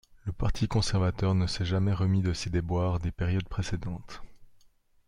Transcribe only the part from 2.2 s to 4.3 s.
de ses déboires des périodes précédentes.